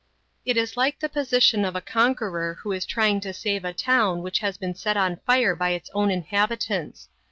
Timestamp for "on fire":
4.97-5.55